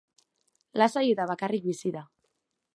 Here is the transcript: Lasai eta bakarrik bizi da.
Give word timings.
Lasai 0.81 1.05
eta 1.11 1.29
bakarrik 1.33 1.69
bizi 1.73 1.95
da. 1.99 2.05